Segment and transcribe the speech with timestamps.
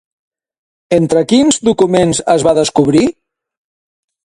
[0.97, 3.05] Entre quins documents es va descobrir?